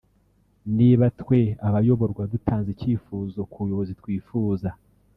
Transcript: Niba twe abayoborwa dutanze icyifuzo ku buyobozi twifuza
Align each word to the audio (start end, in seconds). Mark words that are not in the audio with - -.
Niba 0.77 1.05
twe 1.19 1.39
abayoborwa 1.67 2.23
dutanze 2.31 2.67
icyifuzo 2.71 3.39
ku 3.51 3.57
buyobozi 3.63 3.93
twifuza 3.99 4.69